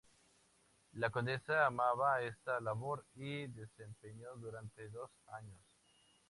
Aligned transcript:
La 0.93 1.11
condesa 1.11 1.67
amaba 1.67 2.23
esta 2.23 2.59
labor 2.59 3.05
y 3.17 3.45
la 3.49 3.53
desempeñó 3.53 4.33
durante 4.37 4.89
dos 4.89 5.11
años. 5.27 5.61